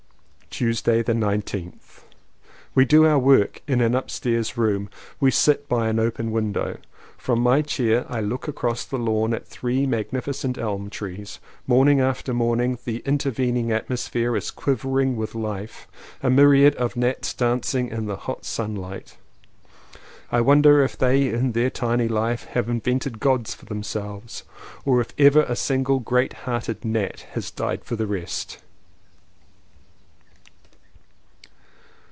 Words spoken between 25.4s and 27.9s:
a single, great hearted gnat has died